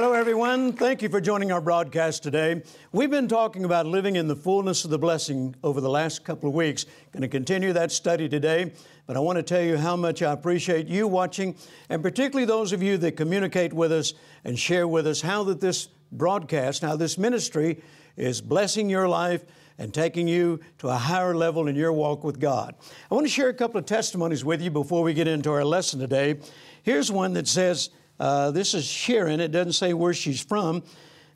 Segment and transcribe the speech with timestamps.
[0.00, 0.72] Hello, everyone.
[0.72, 2.62] Thank you for joining our broadcast today.
[2.90, 6.48] We've been talking about living in the fullness of the blessing over the last couple
[6.48, 6.86] of weeks.
[7.12, 8.72] Going to continue that study today,
[9.06, 11.54] but I want to tell you how much I appreciate you watching,
[11.90, 15.60] and particularly those of you that communicate with us and share with us how that
[15.60, 17.82] this broadcast, how this ministry
[18.16, 19.44] is blessing your life
[19.76, 22.74] and taking you to a higher level in your walk with God.
[23.10, 25.64] I want to share a couple of testimonies with you before we get into our
[25.64, 26.40] lesson today.
[26.84, 27.90] Here's one that says,
[28.20, 29.40] uh, this is Sharon.
[29.40, 30.82] It doesn't say where she's from.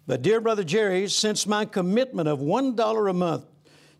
[0.06, 3.46] But, dear Brother Jerry, since my commitment of $1 a month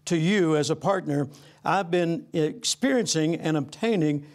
[0.05, 1.29] to you as a partner,
[1.65, 4.27] I've been experiencing and obtaining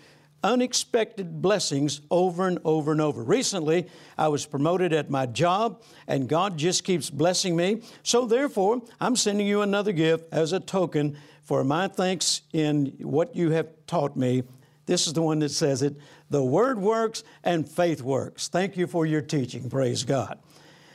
[0.44, 3.22] unexpected blessings over and over and over.
[3.22, 7.84] Recently, I was promoted at my job, and God just keeps blessing me.
[8.02, 13.36] So, therefore, I'm sending you another gift as a token for my thanks in what
[13.36, 14.42] you have taught me.
[14.88, 15.96] This is the one that says it
[16.30, 18.48] the Word works and faith works.
[18.48, 19.70] Thank you for your teaching.
[19.70, 20.40] Praise God.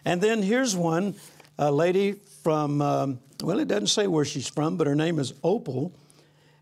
[0.04, 1.14] And then here's one,
[1.58, 5.34] a lady from, um, well, it doesn't say where she's from, but her name is
[5.42, 5.92] Opal.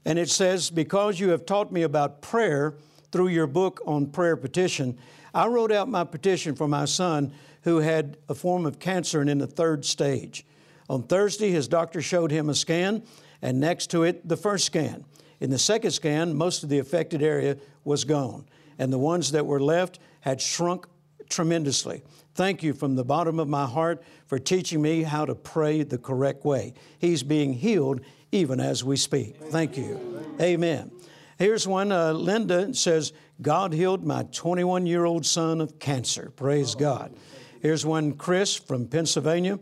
[0.05, 2.75] And it says, Because you have taught me about prayer
[3.11, 4.97] through your book on prayer petition,
[5.34, 9.31] I wrote out my petition for my son who had a form of cancer and
[9.31, 10.45] in the third stage.
[10.89, 13.03] On Thursday, his doctor showed him a scan,
[13.41, 15.05] and next to it, the first scan.
[15.41, 18.45] In the second scan, most of the affected area was gone
[18.78, 20.87] and the ones that were left had shrunk
[21.28, 22.03] tremendously.
[22.34, 25.98] Thank you from the bottom of my heart for teaching me how to pray the
[25.98, 26.75] correct way.
[26.98, 28.00] He's being healed
[28.31, 29.37] even as we speak.
[29.37, 30.25] Thank you.
[30.41, 30.91] Amen.
[31.39, 36.33] Here's one uh, Linda says, God healed my 21 year old son of cancer.
[36.37, 37.15] Praise God.
[37.60, 39.59] Here's one Chris from Pennsylvania.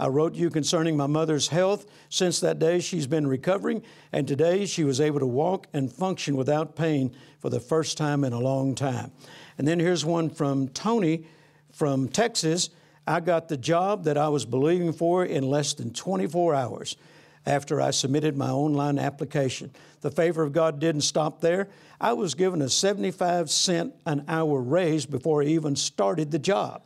[0.00, 1.84] I wrote you concerning my mother's health.
[2.08, 6.36] Since that day, she's been recovering, and today she was able to walk and function
[6.36, 9.12] without pain for the first time in a long time.
[9.58, 11.26] And then here's one from Tony
[11.70, 12.70] from Texas.
[13.06, 16.96] I got the job that I was believing for in less than 24 hours
[17.44, 19.70] after I submitted my online application.
[20.00, 21.68] The favor of God didn't stop there.
[22.00, 26.84] I was given a 75 cent an hour raise before I even started the job.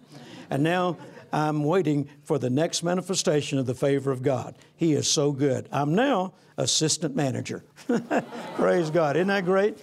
[0.51, 0.97] And now
[1.35, 4.55] I'm waiting for the next manifestation of the favor of God.
[4.77, 5.69] He is so good.
[5.73, 7.65] I'm now assistant manager.
[8.55, 9.17] Praise God.
[9.17, 9.77] Isn't that great?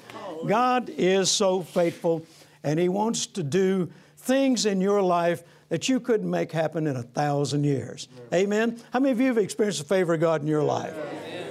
[0.47, 2.25] God is so faithful,
[2.63, 6.95] and He wants to do things in your life that you couldn't make happen in
[6.95, 8.07] a thousand years.
[8.33, 8.81] Amen?
[8.93, 10.95] How many of you have experienced the favor of God in your life?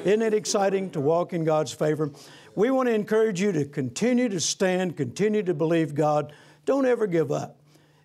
[0.07, 2.11] Isn't it exciting to walk in God's favor?
[2.55, 6.33] We want to encourage you to continue to stand, continue to believe God.
[6.65, 7.60] Don't ever give up.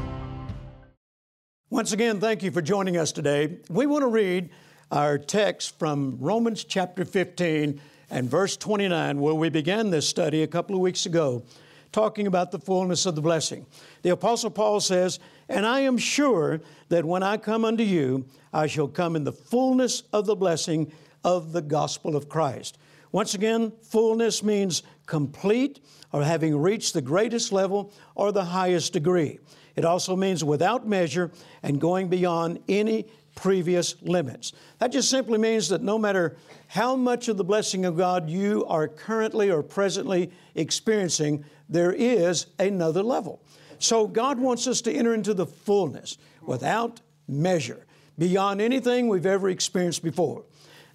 [1.74, 3.58] Once again, thank you for joining us today.
[3.68, 4.50] We want to read
[4.92, 7.80] our text from Romans chapter 15
[8.10, 11.42] and verse 29, where we began this study a couple of weeks ago,
[11.90, 13.66] talking about the fullness of the blessing.
[14.02, 15.18] The Apostle Paul says,
[15.48, 16.60] And I am sure
[16.90, 20.92] that when I come unto you, I shall come in the fullness of the blessing
[21.24, 22.78] of the gospel of Christ.
[23.10, 25.80] Once again, fullness means complete
[26.12, 29.40] or having reached the greatest level or the highest degree.
[29.76, 31.30] It also means without measure
[31.62, 34.52] and going beyond any previous limits.
[34.78, 36.36] That just simply means that no matter
[36.68, 42.46] how much of the blessing of God you are currently or presently experiencing, there is
[42.58, 43.42] another level.
[43.78, 47.86] So God wants us to enter into the fullness without measure,
[48.18, 50.44] beyond anything we've ever experienced before.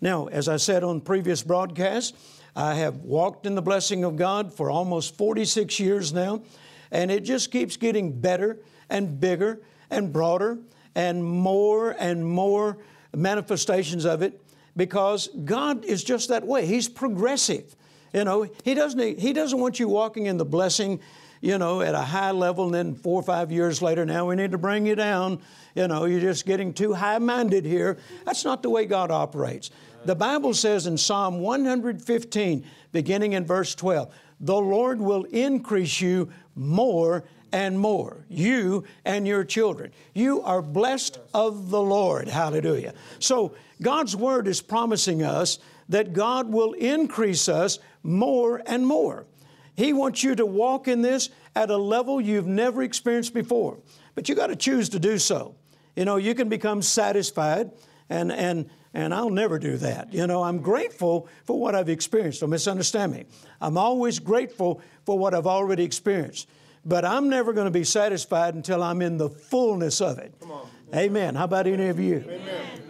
[0.02, 2.14] Now, as I said on previous broadcasts,
[2.56, 6.42] I have walked in the blessing of God for almost 46 years now,
[6.92, 8.60] and it just keeps getting better
[8.90, 10.58] and bigger and broader
[10.96, 12.78] and more and more
[13.16, 14.42] manifestations of it
[14.76, 16.66] because God is just that way.
[16.66, 17.76] He's progressive.
[18.14, 21.00] You know, He doesn't, he doesn't want you walking in the blessing,
[21.42, 24.36] you know, at a high level and then four or five years later, now we
[24.36, 25.40] need to bring you down.
[25.76, 27.98] You know, you're just getting too high minded here.
[28.26, 29.70] That's not the way God operates.
[30.06, 36.30] The Bible says in Psalm 115, beginning in verse 12, the Lord will increase you
[36.56, 39.92] more and more, you and your children.
[40.14, 42.28] You are blessed of the Lord.
[42.28, 42.94] Hallelujah.
[43.20, 45.58] So, God's Word is promising us
[45.88, 49.26] that God will increase us more and more.
[49.76, 53.80] He wants you to walk in this at a level you've never experienced before.
[54.14, 55.56] But you got to choose to do so.
[55.96, 57.72] You know, you can become satisfied
[58.10, 60.14] and, and, and I'll never do that.
[60.14, 62.42] You know, I'm grateful for what I've experienced.
[62.42, 63.26] Don't misunderstand me.
[63.62, 66.48] I'm always grateful for what I've already experienced.
[66.86, 70.34] But I'm never going to be satisfied until I'm in the fullness of it.
[70.96, 71.36] Amen.
[71.36, 72.24] How about any of you?
[72.26, 72.40] Amen.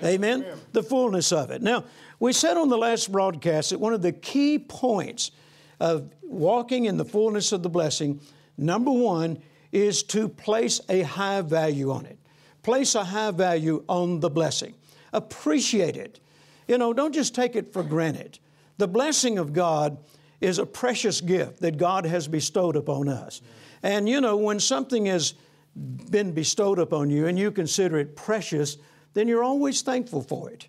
[0.04, 0.44] Amen.
[0.44, 0.46] Amen.
[0.72, 1.62] The fullness of it.
[1.62, 1.84] Now,
[2.20, 5.32] we said on the last broadcast that one of the key points
[5.80, 8.22] of walking in the fullness of the blessing,
[8.58, 9.42] number one,
[9.72, 12.18] is to place a high value on it.
[12.64, 14.76] Place a high value on the blessing.
[15.14, 16.20] Appreciate it.
[16.68, 18.40] You know, don't just take it for granted.
[18.78, 19.98] The blessing of God
[20.40, 23.42] is a precious gift that God has bestowed upon us.
[23.84, 25.34] And you know, when something has
[25.76, 28.78] been bestowed upon you and you consider it precious,
[29.14, 30.68] then you're always thankful for it.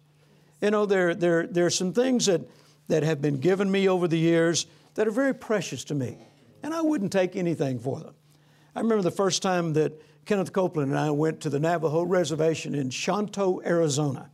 [0.61, 2.43] You know, there, there, there are some things that,
[2.89, 6.19] that have been given me over the years that are very precious to me,
[6.63, 8.15] and I wouldn't take anything for them.
[8.81, 12.75] I remember the first time that Kenneth Copeland and I went to the Navajo Reservation
[12.75, 14.31] in Shonto, Arizona.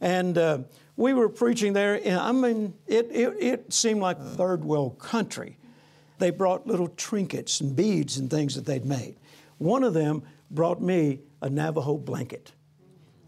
[0.00, 0.58] And uh,
[0.96, 5.58] we were preaching there, and I mean, it, it, it seemed like third world country.
[6.18, 9.14] They brought little trinkets and beads and things that they'd made.
[9.58, 12.50] One of them brought me a Navajo blanket.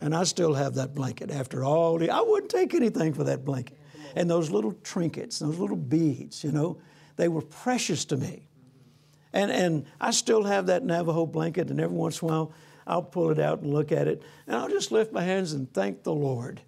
[0.00, 3.44] And I still have that blanket after all the, I wouldn't take anything for that
[3.44, 3.78] blanket.
[4.16, 6.80] And those little trinkets, those little beads, you know,
[7.14, 8.48] they were precious to me.
[9.32, 12.52] And, and I still have that Navajo blanket, and every once in a while
[12.86, 15.72] I'll pull it out and look at it, and I'll just lift my hands and
[15.72, 16.60] thank the Lord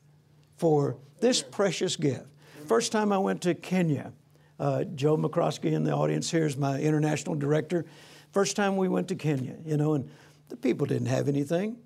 [0.56, 2.26] for this precious gift.
[2.66, 4.12] First time I went to Kenya,
[4.60, 7.84] uh, Joe McCroskey in the audience here is my international director.
[8.30, 10.08] First time we went to Kenya, you know, and
[10.48, 11.78] the people didn't have anything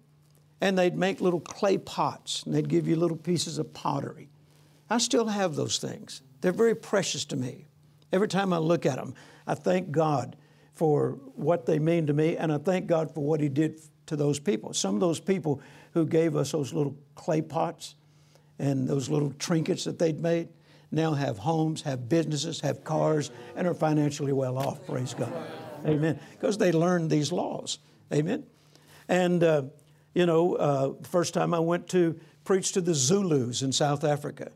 [0.61, 4.29] and they'd make little clay pots and they'd give you little pieces of pottery.
[4.89, 6.23] I still have those things.
[6.41, 7.67] They're very precious to me.
[8.13, 9.15] Every time I look at them,
[9.47, 10.37] I thank God
[10.77, 14.17] for what they mean to me and I thank God for what He did to
[14.17, 14.73] those people.
[14.73, 15.61] Some of those people
[15.93, 17.97] who gave us those little clay pots
[18.59, 20.49] and those little trinkets that they'd made
[20.93, 24.87] now have homes, have businesses, have cars, and are financially well off.
[24.87, 25.33] Praise God.
[25.85, 26.21] Amen.
[26.33, 27.79] Because they learned these laws.
[28.13, 28.45] Amen.
[29.09, 29.63] And uh,
[30.15, 34.51] you know, uh, first time I went to preach to the Zulus in South Africa,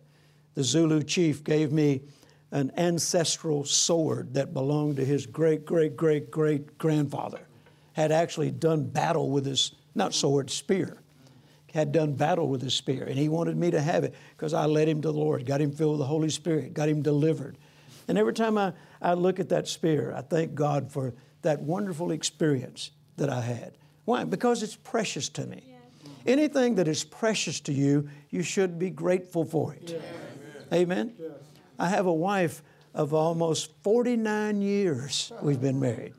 [0.54, 2.02] the Zulu chief gave me
[2.52, 7.40] an ancestral sword that belonged to his great, great, great, great grandfather.
[7.92, 10.96] Had actually done battle with his, not sword, spear.
[11.72, 13.04] Had done battle with his spear.
[13.04, 15.60] And he wanted me to have it because I led him to the Lord, got
[15.60, 17.56] him filled with the Holy Spirit, got him delivered.
[18.08, 22.10] And every time I, I look at that spear, I thank God for that wonderful
[22.10, 23.76] experience that I had.
[24.04, 24.24] Why?
[24.24, 25.62] Because it's precious to me.
[26.26, 30.02] Anything that is precious to you, you should be grateful for it.
[30.72, 31.14] Amen.
[31.18, 31.30] Yes.
[31.80, 32.62] I have a wife
[32.94, 36.12] of almost 49 years we've been married.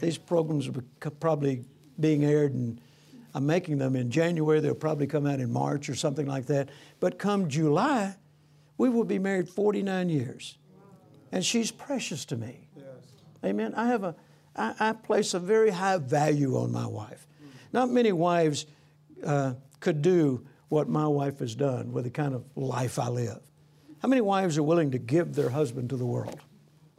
[0.00, 1.64] These programs are probably
[1.98, 2.80] being aired and
[3.34, 4.60] I'm making them in January.
[4.60, 6.68] They'll probably come out in March or something like that.
[7.00, 8.14] But come July,
[8.78, 10.58] we will be married 49 years.
[11.32, 12.68] And she's precious to me.
[12.76, 12.86] Yes.
[13.44, 13.74] Amen.
[13.74, 14.14] I have a
[14.54, 17.26] I, I place a very high value on my wife.
[17.72, 18.66] Not many wives
[19.26, 23.40] uh, could do what my wife has done with the kind of life I live.
[24.04, 26.38] How many wives are willing to give their husband to the world?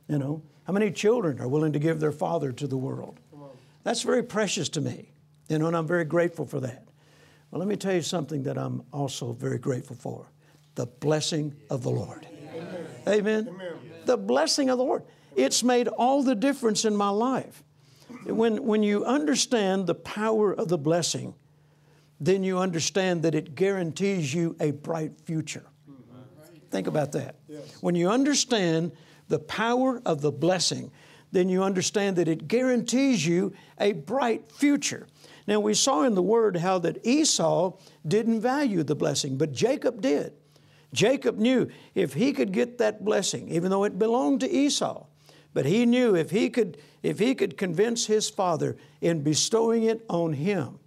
[0.08, 3.20] You know, how many children are willing to give their father to the world?
[3.84, 5.12] That's very precious to me,
[5.48, 6.88] you know, and I'm very grateful for that.
[7.52, 10.32] Well, let me tell you something that I'm also very grateful for
[10.74, 12.26] the blessing of the Lord.
[12.42, 12.88] Amen.
[13.08, 13.48] Amen.
[13.50, 13.74] Amen.
[14.06, 15.04] The blessing of the Lord.
[15.36, 17.64] It's made all the difference in my life.
[18.24, 21.36] When, when you understand the power of the blessing,
[22.20, 25.68] then you understand that it guarantees you a bright future.
[26.75, 27.36] Think about that.
[27.79, 28.91] When you understand
[29.29, 30.91] the power of the blessing,
[31.32, 35.08] then you understand that it guarantees you a bright future.
[35.48, 40.01] Now, we saw in the Word how that Esau didn't value the blessing, but Jacob
[40.01, 40.34] did.
[40.91, 45.05] Jacob knew if he could get that blessing, even though it belonged to Esau,
[45.53, 50.03] but he knew if he could, if he could convince his father in bestowing it
[50.10, 50.79] on him,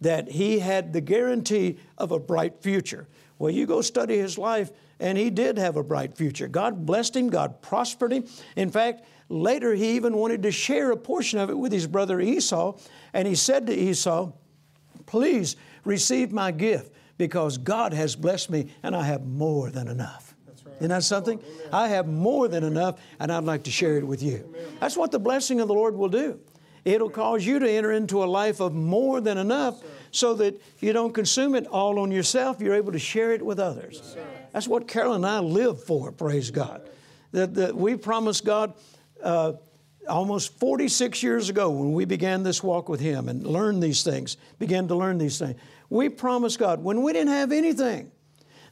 [0.00, 3.06] that he had the guarantee of a bright future.
[3.38, 6.48] Well, you go study his life, and he did have a bright future.
[6.48, 8.24] God blessed him, God prospered him.
[8.56, 12.20] In fact, later he even wanted to share a portion of it with his brother
[12.20, 12.78] Esau,
[13.12, 14.32] and he said to Esau,
[15.04, 20.34] Please receive my gift because God has blessed me and I have more than enough.
[20.76, 21.38] Isn't that something?
[21.38, 21.68] Amen.
[21.72, 24.44] I have more than enough and I'd like to share it with you.
[24.48, 24.76] Amen.
[24.80, 26.38] That's what the blessing of the Lord will do.
[26.84, 29.82] It'll cause you to enter into a life of more than enough
[30.16, 32.60] so that you don't consume it all on yourself.
[32.60, 34.16] You're able to share it with others.
[34.52, 36.88] That's what Carol and I live for, praise God.
[37.32, 38.72] That, that we promised God
[39.22, 39.52] uh,
[40.08, 44.38] almost 46 years ago when we began this walk with Him and learned these things,
[44.58, 45.60] began to learn these things.
[45.90, 48.10] We promised God when we didn't have anything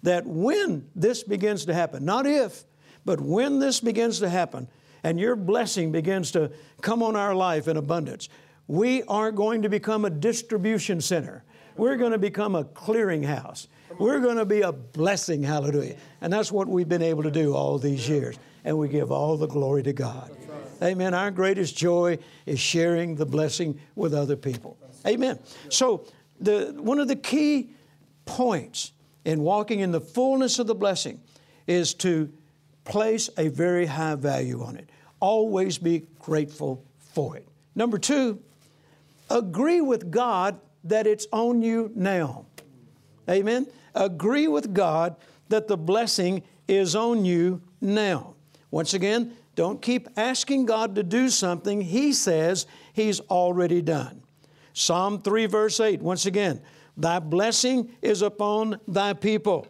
[0.03, 2.65] that when this begins to happen, not if,
[3.05, 4.69] but when this begins to happen
[5.03, 8.29] and your blessing begins to come on our life in abundance,
[8.67, 11.45] we are going to become a distribution center.
[11.77, 13.67] We're going to become a clearinghouse.
[13.99, 15.97] We're going to be a blessing, hallelujah.
[16.21, 18.39] And that's what we've been able to do all these years.
[18.65, 20.31] And we give all the glory to God.
[20.83, 21.15] Amen.
[21.15, 24.77] Our greatest joy is sharing the blessing with other people.
[25.07, 25.39] Amen.
[25.69, 26.07] So,
[26.41, 27.71] the, one of the key
[28.25, 28.93] points
[29.25, 31.21] in walking in the fullness of the blessing
[31.67, 32.33] is to
[32.85, 34.91] place a very high value on it.
[35.21, 37.47] Always be grateful for it.
[37.75, 38.43] Number two,
[39.31, 42.47] agree with God that it's on you now.
[43.29, 43.67] Amen.
[43.95, 45.17] Agree with God
[45.49, 48.35] that the blessing is on you now.
[48.71, 54.23] Once again, don't keep asking God to do something He says He's already done.
[54.73, 56.61] Psalm 3, verse 8, once again,
[56.97, 59.67] Thy blessing is upon thy people.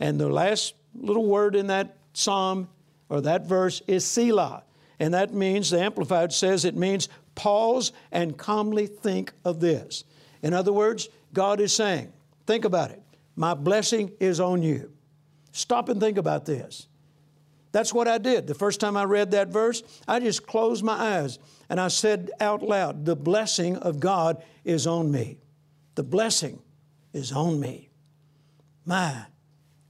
[0.00, 2.68] And the last little word in that psalm
[3.08, 4.64] or that verse is Selah.
[4.98, 10.02] And that means, the Amplified says it means pause and calmly think of this.
[10.42, 12.12] In other words, God is saying,
[12.46, 13.02] think about it.
[13.36, 14.90] My blessing is on you.
[15.52, 16.88] Stop and think about this.
[17.72, 18.46] That's what I did.
[18.46, 21.38] The first time I read that verse, I just closed my eyes
[21.68, 25.38] and I said out loud, The blessing of God is on me.
[25.94, 26.62] The blessing
[27.12, 27.90] is on me.
[28.86, 29.26] My,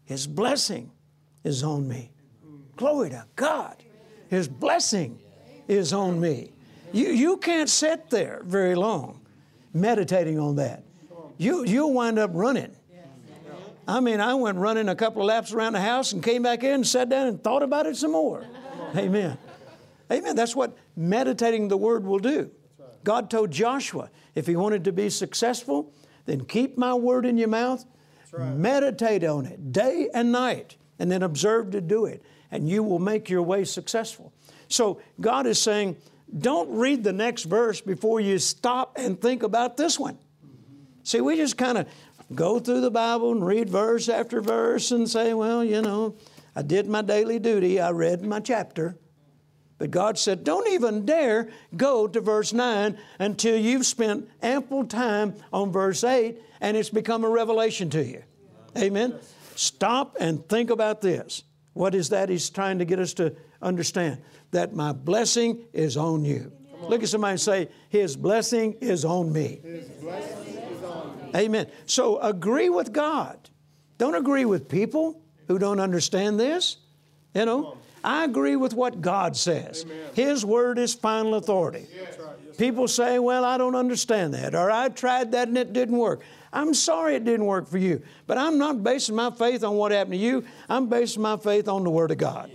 [0.05, 0.91] His blessing
[1.45, 2.11] is on me.
[2.77, 3.83] Glory to God.
[4.29, 5.21] His blessing
[5.69, 6.56] is on me.
[6.93, 9.21] You, you can't sit there very long
[9.73, 10.83] meditating on that.
[11.39, 12.75] You, you'll wind up running.
[13.89, 16.65] I mean, I went running a couple of laps around the house and came back
[16.65, 18.45] in and sat down and thought about it some more.
[18.97, 19.39] Amen.
[20.11, 20.35] Amen.
[20.35, 22.51] That's what meditating the word will do.
[23.05, 25.93] God told Joshua if he wanted to be successful,
[26.25, 27.85] then keep my word in your mouth,
[28.33, 28.53] right.
[28.53, 32.99] meditate on it day and night, and then observe to do it, and you will
[32.99, 34.33] make your way successful.
[34.67, 35.97] So God is saying,
[36.39, 40.19] don't read the next verse before you stop and think about this one.
[41.03, 41.87] See, we just kind of
[42.35, 46.17] go through the Bible and read verse after verse and say, well, you know,
[46.55, 48.97] I did my daily duty, I read my chapter.
[49.79, 55.35] But God said, don't even dare go to verse 9 until you've spent ample time
[55.53, 58.23] on verse 8 and it's become a revelation to you.
[58.77, 59.19] Amen?
[59.55, 61.43] Stop and think about this.
[61.75, 64.23] What is that He's trying to get us to understand?
[64.53, 66.53] That my blessing is on you.
[66.89, 69.61] Look at somebody and say, His blessing is on me.
[71.35, 71.67] Amen.
[71.87, 73.51] So agree with God.
[73.99, 76.77] Don't agree with people who don't understand this.
[77.35, 77.77] You know,
[78.07, 79.85] I agree with what God says.
[79.85, 79.99] Amen.
[80.15, 81.89] His word is final authority.
[81.93, 82.17] Yes.
[82.57, 86.23] People say, well, I don't understand that, or I tried that and it didn't work.
[86.53, 89.93] I'm sorry it didn't work for you, but I'm not basing my faith on what
[89.93, 90.45] happened to you.
[90.69, 92.51] I'm basing my faith on the Word of God.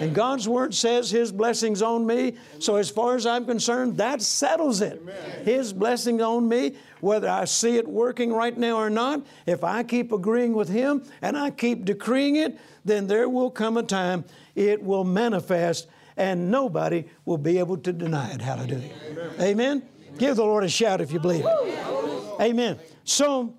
[0.00, 2.34] And God's Word says His blessings on me.
[2.58, 5.00] So, as far as I'm concerned, that settles it.
[5.44, 9.84] His blessing on me, whether I see it working right now or not, if I
[9.84, 14.24] keep agreeing with Him and I keep decreeing it, then there will come a time
[14.56, 15.86] it will manifest
[16.16, 18.40] and nobody will be able to deny it.
[18.40, 18.90] Hallelujah.
[19.10, 19.30] Amen.
[19.40, 19.82] Amen.
[20.18, 22.40] Give the Lord a shout if you believe it.
[22.40, 22.78] Amen.
[23.04, 23.54] So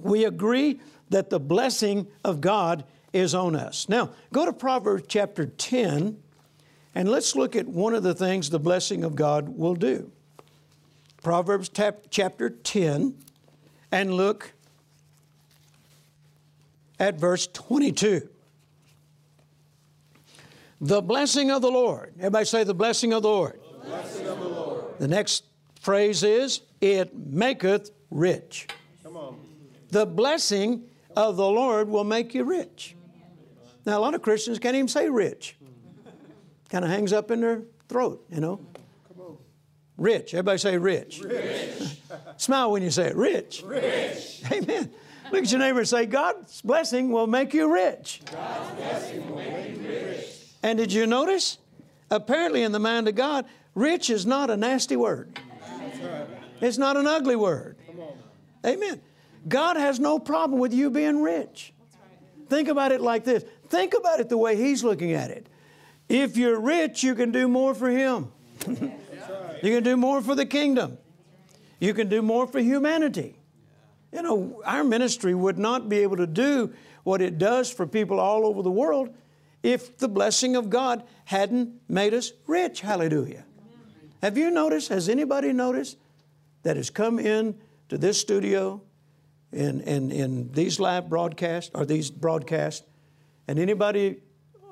[0.00, 3.88] we agree that the blessing of God is on us.
[3.88, 6.18] Now, go to Proverbs chapter 10,
[6.94, 10.10] and let's look at one of the things the blessing of God will do.
[11.22, 13.14] Proverbs tap, chapter 10,
[13.92, 14.54] and look
[16.98, 18.28] at verse 22.
[20.82, 22.12] The blessing of the Lord.
[22.18, 23.60] Everybody say the blessing of the Lord.
[23.82, 24.98] The blessing of the Lord.
[24.98, 25.44] The next
[25.80, 28.66] phrase is, it maketh rich.
[29.04, 29.38] Come on.
[29.90, 30.82] The blessing
[31.14, 32.96] of the Lord will make you rich.
[33.86, 35.56] Now, a lot of Christians can't even say rich.
[36.68, 38.60] Kind of hangs up in their throat, you know.
[39.96, 40.34] Rich.
[40.34, 41.20] Everybody say rich.
[41.20, 41.98] Rich.
[42.38, 43.16] Smile when you say it.
[43.16, 43.62] Rich.
[43.64, 44.42] Rich.
[44.50, 44.90] Amen.
[45.30, 48.20] Look at your neighbor and say, God's blessing will make you rich.
[48.30, 49.71] God's blessing will make you rich.
[50.62, 51.58] And did you notice?
[52.10, 55.38] Apparently, in the mind of God, rich is not a nasty word.
[56.60, 57.76] It's not an ugly word.
[58.64, 59.00] Amen.
[59.48, 61.72] God has no problem with you being rich.
[62.48, 63.44] Think about it like this.
[63.68, 65.48] Think about it the way He's looking at it.
[66.08, 68.30] If you're rich, you can do more for Him.
[68.68, 68.92] you
[69.62, 70.98] can do more for the kingdom.
[71.80, 73.38] You can do more for humanity.
[74.12, 78.20] You know, our ministry would not be able to do what it does for people
[78.20, 79.12] all over the world
[79.62, 82.80] if the blessing of God hadn't made us rich.
[82.80, 83.44] Hallelujah.
[84.22, 85.96] Have you noticed, has anybody noticed
[86.62, 88.80] that has come in to this studio
[89.52, 92.86] in, in, in these live broadcasts or these broadcasts,
[93.48, 94.20] and anybody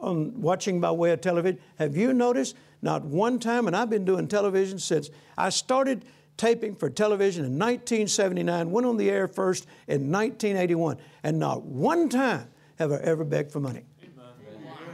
[0.00, 4.04] on, watching by way of television, have you noticed not one time, and I've been
[4.04, 6.04] doing television since I started
[6.36, 12.08] taping for television in 1979, went on the air first in 1981, and not one
[12.08, 13.84] time have I ever begged for money.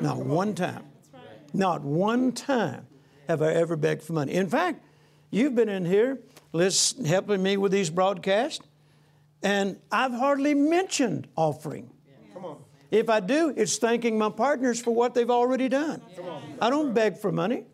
[0.01, 0.85] Not one time.
[1.53, 2.87] Not one time
[3.29, 4.35] have I ever begged for money.
[4.35, 4.85] In fact,
[5.31, 6.21] you've been in here
[6.53, 8.65] listen, helping me with these broadcasts,
[9.43, 11.91] and I've hardly mentioned offering.
[12.33, 12.57] Come on.
[12.91, 16.01] If I do, it's thanking my partners for what they've already done.
[16.61, 17.65] I don't beg for money.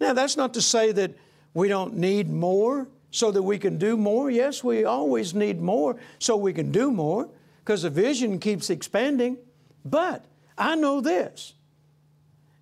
[0.00, 1.14] Now, that's not to say that
[1.54, 4.30] we don't need more so that we can do more.
[4.30, 7.30] Yes, we always need more so we can do more
[7.64, 9.38] because the vision keeps expanding.
[9.86, 10.26] But
[10.58, 11.54] I know this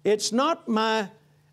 [0.04, 1.08] it's not my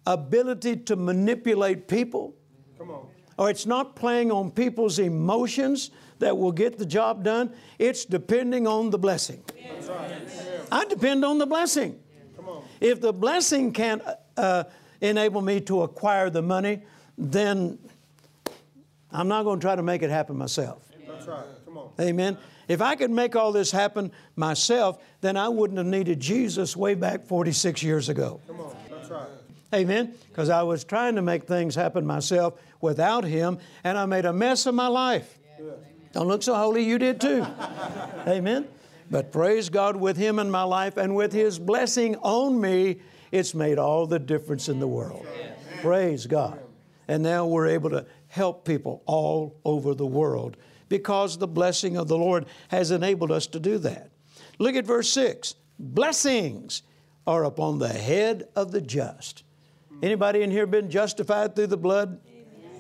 [0.06, 2.36] ability to manipulate people,
[2.78, 3.08] Come on.
[3.38, 7.54] or it's not playing on people's emotions that will get the job done.
[7.80, 9.44] It's depending on the blessing.
[9.88, 10.12] Right.
[10.12, 10.62] Amen.
[10.72, 12.00] I depend on the blessing.
[12.36, 12.64] Come on.
[12.80, 14.02] If the blessing can't
[14.38, 14.64] uh,
[15.02, 16.82] enable me to acquire the money,
[17.18, 17.78] then
[19.12, 20.88] I'm not going to try to make it happen myself.
[21.08, 21.46] That's right.
[21.66, 21.90] Come on.
[22.00, 22.38] Amen.
[22.72, 26.96] If I could make all this happen myself, then I wouldn't have needed Jesus way
[26.96, 28.40] back 46 years ago.
[28.48, 28.74] Come on.
[28.90, 29.28] That's right.
[29.74, 30.14] Amen.
[30.30, 34.32] Because I was trying to make things happen myself without Him, and I made a
[34.32, 35.38] mess of my life.
[36.14, 37.46] Don't look so holy, you did too.
[38.26, 38.70] Amen.
[39.10, 43.02] But praise God, with Him in my life and with His blessing on me,
[43.34, 45.28] it's made all the difference in the world.
[45.82, 46.58] Praise God.
[47.10, 50.56] And now we're able to help people all over the world
[50.92, 54.12] because the blessing of the Lord has enabled us to do that.
[54.60, 55.56] Look at verse 6.
[55.80, 56.84] Blessings
[57.26, 59.44] are upon the head of the just.
[60.04, 62.20] Anybody in here been justified through the blood,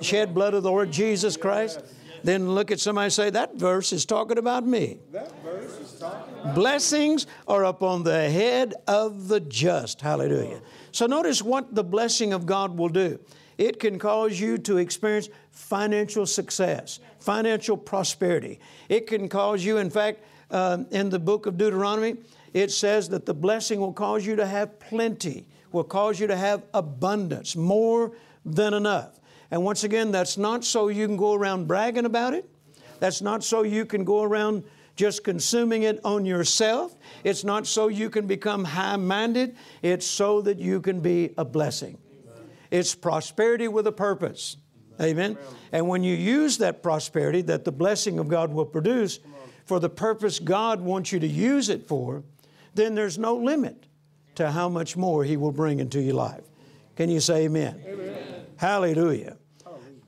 [0.01, 1.79] shed blood of the Lord Jesus Christ?
[2.21, 4.99] Then look at somebody and say, That verse is talking about me.
[5.13, 6.53] That verse is talking.
[6.53, 10.01] Blessings are upon the head of the just.
[10.01, 10.61] Hallelujah.
[10.91, 13.21] So notice what the blessing of God will do.
[13.57, 18.59] It can cause you to experience financial success, financial prosperity.
[18.89, 22.17] It can cause you, in fact, uh, in the book of Deuteronomy,
[22.53, 26.35] it says that the blessing will cause you to have plenty, will cause you to
[26.35, 28.11] have abundance, more
[28.43, 29.19] than enough.
[29.51, 32.49] And once again, that's not so you can go around bragging about it.
[32.99, 34.63] That's not so you can go around
[34.95, 36.95] just consuming it on yourself.
[37.23, 39.55] It's not so you can become high minded.
[39.81, 41.97] It's so that you can be a blessing.
[42.69, 44.57] It's prosperity with a purpose.
[44.99, 45.37] Amen.
[45.71, 49.19] And when you use that prosperity that the blessing of God will produce
[49.65, 52.23] for the purpose God wants you to use it for,
[52.73, 53.85] then there's no limit
[54.35, 56.43] to how much more He will bring into your life.
[56.95, 57.81] Can you say amen?
[57.85, 58.45] Amen.
[58.57, 59.37] Hallelujah.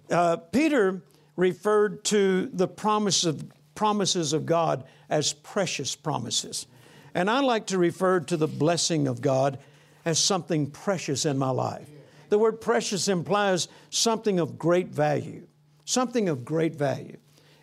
[0.09, 1.01] Uh, Peter
[1.35, 3.43] referred to the promise of,
[3.73, 6.67] promises of God as precious promises.
[7.15, 9.59] And I like to refer to the blessing of God
[10.05, 11.89] as something precious in my life.
[12.33, 15.45] The word precious implies something of great value,
[15.85, 17.17] something of great value.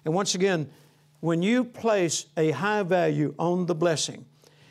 [0.04, 0.70] And once again,
[1.18, 4.26] when you place a high value on the blessing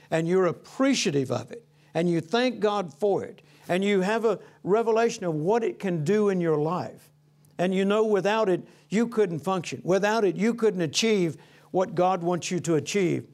[0.09, 4.39] and you're appreciative of it and you thank God for it and you have a
[4.63, 7.11] revelation of what it can do in your life,
[7.57, 11.35] and you know without it you couldn't function, without it you couldn't achieve
[11.71, 13.27] what God wants you to achieve,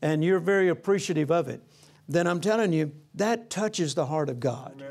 [0.00, 1.60] and you're very appreciative of it,
[2.08, 4.82] then I'm telling you, that touches the heart of God.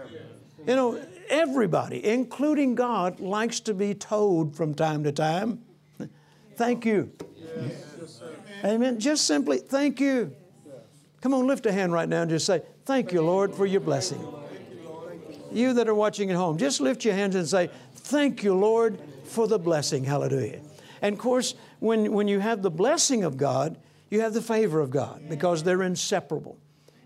[0.67, 5.63] You know, everybody, including God, likes to be told from time to time,
[6.55, 7.11] thank you.
[8.63, 8.99] Amen.
[8.99, 10.33] Just simply, thank you.
[11.21, 13.81] Come on, lift a hand right now and just say, Thank you, Lord, for your
[13.81, 14.23] blessing.
[15.51, 18.99] You that are watching at home, just lift your hands and say, Thank you, Lord,
[19.23, 20.03] for the blessing.
[20.03, 20.61] Hallelujah.
[21.01, 23.77] And of course, when, when you have the blessing of God,
[24.09, 26.57] you have the favor of God because they're inseparable.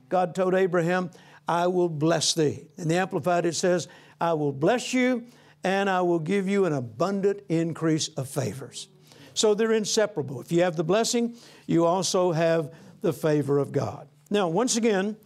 [0.10, 1.12] God told Abraham,
[1.50, 2.68] I will bless thee.
[2.78, 3.88] In the Amplified, it says,
[4.22, 5.26] I will bless you
[5.64, 8.88] and I will give you an abundant increase of favors.
[9.34, 10.42] So they're inseparable.
[10.42, 11.36] If you have the blessing,
[11.66, 14.08] you also have the favor of God.
[14.30, 15.18] Now, once again,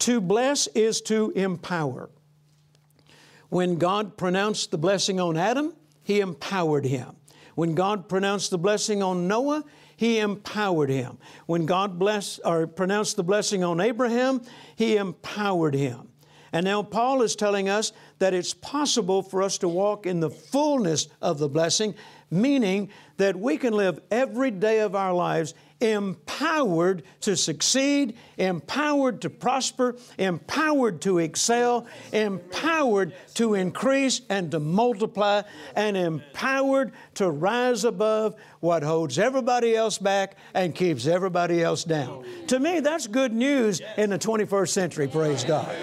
[0.00, 2.10] to bless is to empower.
[3.48, 7.16] When God pronounced the blessing on Adam, He empowered him.
[7.54, 9.64] When God pronounced the blessing on Noah,
[10.00, 11.18] He empowered him.
[11.44, 14.40] When God blessed or pronounced the blessing on Abraham,
[14.74, 16.08] He empowered him.
[16.54, 20.30] And now Paul is telling us that it's possible for us to walk in the
[20.30, 21.94] fullness of the blessing,
[22.30, 29.30] meaning that we can live every day of our lives empowered to succeed, empowered to
[29.30, 35.42] prosper, empowered to excel, empowered to increase and to multiply,
[35.76, 42.24] and empowered to rise above what holds everybody else back and keeps everybody else down.
[42.48, 45.74] To me, that's good news in the 21st century, praise God.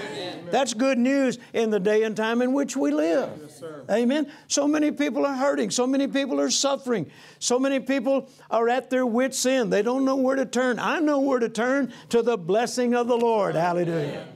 [0.52, 3.30] That's good news in the day and time in which we live.
[3.42, 4.32] Yes, Amen.
[4.48, 5.72] So many people are hurting.
[5.72, 7.10] So many people are suffering.
[7.40, 9.72] So many people are at their wits' end.
[9.72, 10.80] They don't know where to turn.
[10.80, 13.56] I know where to turn to the blessing of the Lord.
[13.56, 14.28] Hallelujah.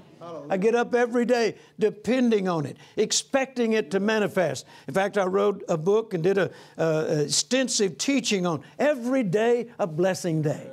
[0.49, 4.65] I get up every day depending on it, expecting it to manifest.
[4.87, 9.69] In fact, I wrote a book and did a, a extensive teaching on every day
[9.79, 10.69] a blessing day.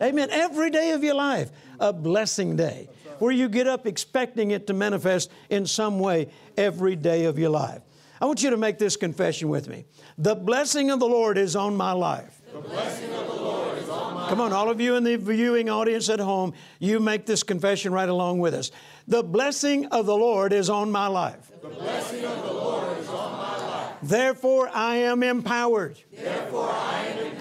[0.00, 0.28] Amen.
[0.30, 2.88] Every day of your life, a blessing day
[3.20, 7.50] where you get up expecting it to manifest in some way every day of your
[7.50, 7.82] life.
[8.20, 9.84] I want you to make this confession with me.
[10.16, 12.40] The blessing of the Lord is on my life.
[12.52, 15.16] The blessing of the Lord is on my Come on, all of you in the
[15.16, 18.70] viewing audience at home, you make this confession right along with us.
[19.06, 21.50] The blessing of the Lord is on my life.
[21.60, 23.96] The blessing of the Lord is on my life.
[24.02, 25.98] Therefore, I am empowered.
[26.10, 26.95] Therefore, I am empowered.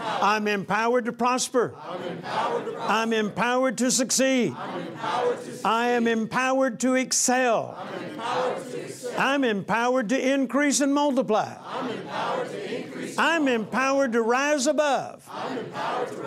[0.05, 1.73] I'm empowered to prosper.
[2.81, 4.55] I'm empowered to succeed.
[5.63, 7.77] I am empowered to excel.
[9.17, 11.55] I'm empowered to increase and multiply.
[13.17, 15.25] I'm empowered to rise above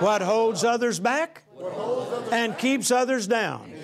[0.01, 1.45] what holds others back
[2.33, 3.78] and keeps others down.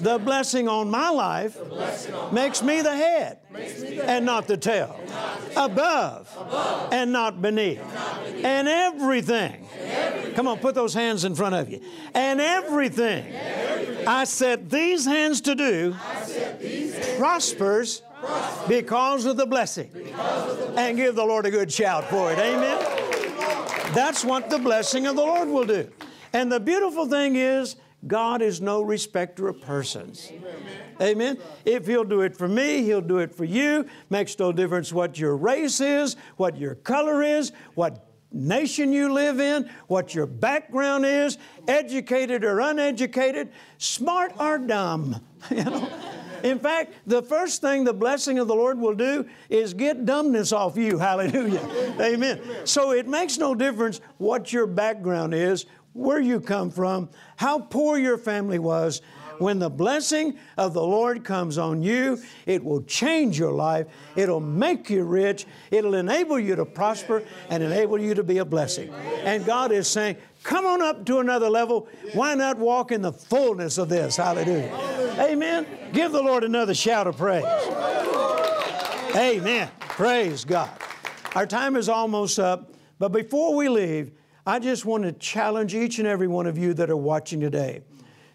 [0.00, 1.58] The blessing on my life
[2.32, 3.38] makes me the head
[4.04, 4.98] and not the tail,
[5.56, 7.82] above and not beneath,
[8.44, 9.68] and everything.
[10.34, 11.80] Come on, put those hands in front of you.
[12.14, 13.34] And everything
[14.06, 15.96] I set these hands to do
[17.16, 18.02] prospers
[18.68, 19.90] because of the blessing.
[20.76, 22.38] And give the Lord a good shout for it.
[22.38, 22.78] Amen.
[23.94, 25.90] That's what the blessing of the Lord will do.
[26.32, 30.30] And the beautiful thing is, God is no respecter of persons.
[31.00, 31.38] Amen.
[31.64, 33.86] If He'll do it for me, He'll do it for you.
[34.08, 39.40] Makes no difference what your race is, what your color is, what nation you live
[39.40, 45.24] in, what your background is, educated or uneducated, smart or dumb.
[45.50, 45.88] You know?
[46.42, 50.52] In fact, the first thing the blessing of the Lord will do is get dumbness
[50.52, 50.98] off you.
[51.08, 51.94] Hallelujah.
[52.00, 52.40] Amen.
[52.64, 57.98] So it makes no difference what your background is, where you come from, how poor
[57.98, 59.02] your family was.
[59.38, 63.86] When the blessing of the Lord comes on you, it will change your life.
[64.16, 65.46] It'll make you rich.
[65.70, 68.92] It'll enable you to prosper and enable you to be a blessing.
[69.22, 71.88] And God is saying, Come on up to another level.
[72.14, 74.16] Why not walk in the fullness of this?
[74.16, 74.72] Hallelujah.
[75.18, 75.66] Amen.
[75.92, 77.44] Give the Lord another shout of praise.
[79.16, 79.68] Amen.
[79.80, 80.70] Praise God.
[81.34, 84.12] Our time is almost up, but before we leave,
[84.48, 87.82] I just want to challenge each and every one of you that are watching today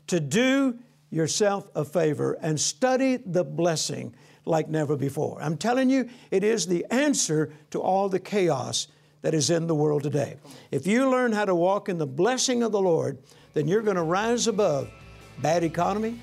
[0.06, 0.78] to do
[1.10, 4.13] yourself a favor and study the blessing
[4.45, 5.41] like never before.
[5.41, 8.89] I'm telling you, it is the answer to all the chaos
[9.23, 10.38] that is in the world today.
[10.69, 13.17] If you learn how to walk in the blessing of the Lord,
[13.56, 14.91] then you're going to rise above
[15.39, 16.19] bad economy,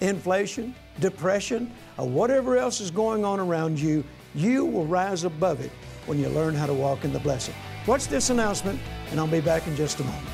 [0.00, 4.04] inflation, depression, or whatever else is going on around you.
[4.34, 5.70] You will rise above it
[6.06, 7.54] when you learn how to walk in the blessing.
[7.86, 8.80] Watch this announcement,
[9.14, 10.33] and I'll be back in just a moment.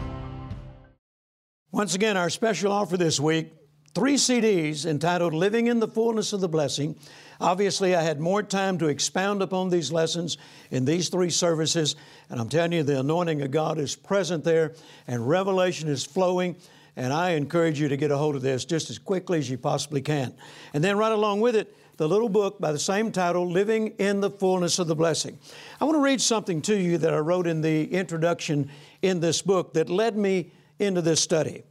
[1.71, 3.53] Once again, our special offer this week
[3.93, 6.95] three CDs entitled Living in the Fullness of the Blessing.
[7.39, 10.39] Obviously, I had more time to expound upon these lessons
[10.71, 11.95] in these three services,
[12.31, 14.73] and I'm telling you, the anointing of God is present there,
[15.05, 16.55] and revelation is flowing.
[16.95, 19.59] And I encourage you to get a hold of this just as quickly as you
[19.59, 20.33] possibly can.
[20.73, 24.21] And then, right along with it, the little book by the same title, Living in
[24.21, 25.37] the Fullness of the Blessing.
[25.79, 28.71] I want to read something to you that I wrote in the introduction
[29.03, 30.49] in this book that led me
[30.79, 31.63] into this study.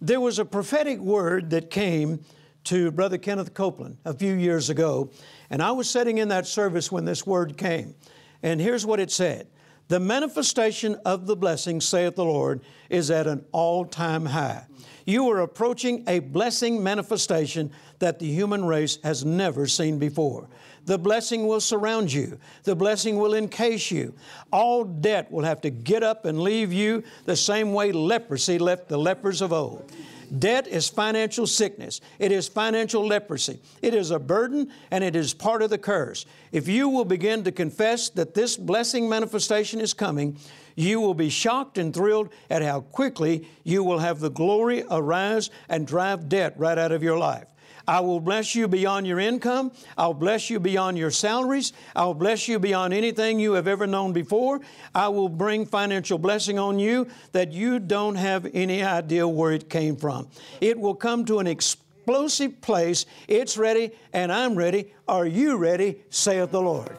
[0.00, 2.24] There was a prophetic word that came
[2.64, 5.10] to Brother Kenneth Copeland a few years ago,
[5.50, 7.94] and I was sitting in that service when this word came.
[8.42, 9.46] And here's what it said
[9.88, 14.66] The manifestation of the blessing, saith the Lord, is at an all time high.
[15.04, 20.48] You are approaching a blessing manifestation that the human race has never seen before.
[20.84, 22.38] The blessing will surround you.
[22.64, 24.14] The blessing will encase you.
[24.52, 28.88] All debt will have to get up and leave you the same way leprosy left
[28.88, 29.90] the lepers of old.
[30.38, 32.00] Debt is financial sickness.
[32.18, 33.60] It is financial leprosy.
[33.82, 36.24] It is a burden and it is part of the curse.
[36.52, 40.38] If you will begin to confess that this blessing manifestation is coming,
[40.74, 45.50] you will be shocked and thrilled at how quickly you will have the glory arise
[45.68, 47.51] and drive debt right out of your life.
[47.86, 49.72] I will bless you beyond your income.
[49.98, 51.72] I'll bless you beyond your salaries.
[51.96, 54.60] I'll bless you beyond anything you have ever known before.
[54.94, 59.68] I will bring financial blessing on you that you don't have any idea where it
[59.68, 60.28] came from.
[60.60, 63.06] It will come to an explosive place.
[63.28, 64.92] It's ready, and I'm ready.
[65.08, 66.02] Are you ready?
[66.10, 66.96] saith the Lord.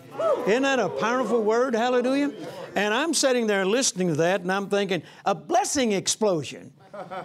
[0.47, 1.75] Isn't that a powerful word?
[1.75, 2.31] Hallelujah.
[2.75, 6.71] And I'm sitting there listening to that, and I'm thinking, a blessing explosion.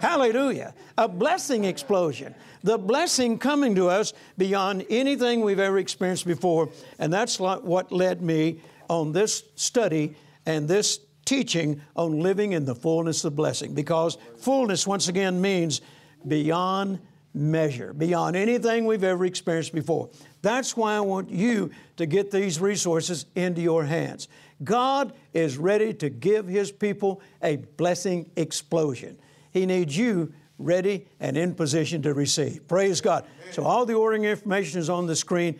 [0.01, 0.73] Hallelujah.
[0.97, 2.33] A blessing explosion.
[2.63, 6.69] The blessing coming to us beyond anything we've ever experienced before.
[6.97, 12.73] And that's what led me on this study and this teaching on living in the
[12.73, 13.75] fullness of blessing.
[13.75, 15.81] Because fullness, once again, means
[16.27, 16.99] beyond
[17.35, 20.09] measure, beyond anything we've ever experienced before.
[20.41, 24.27] That's why I want you to get these resources into your hands.
[24.63, 29.19] God is ready to give His people a blessing explosion.
[29.51, 32.67] He needs you ready and in position to receive.
[32.67, 33.25] Praise God.
[33.51, 35.59] So, all the ordering information is on the screen.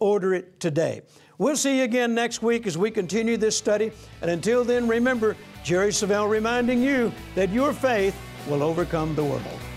[0.00, 1.02] Order it today.
[1.38, 3.92] We'll see you again next week as we continue this study.
[4.22, 8.16] And until then, remember, Jerry Savelle reminding you that your faith
[8.48, 9.67] will overcome the world.